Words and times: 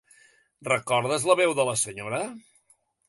Recordes 0.69 1.27
la 1.31 1.35
veu 1.41 1.53
de 1.61 1.67
la 1.71 1.77
senyora? 1.83 2.23